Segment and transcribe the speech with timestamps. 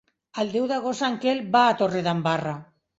[0.43, 2.61] El deu d'agost en Quel va a Torredembarra.